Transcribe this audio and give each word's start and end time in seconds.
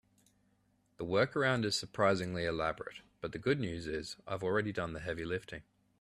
The 0.97 1.05
workaround 1.05 1.63
is 1.63 1.75
surprisingly 1.77 2.45
elaborate, 2.45 3.01
but 3.19 3.33
the 3.33 3.37
good 3.37 3.59
news 3.59 3.85
is 3.85 4.17
I've 4.25 4.41
already 4.41 4.71
done 4.71 4.93
the 4.93 4.99
heavy 4.99 5.25
lifting. 5.25 5.61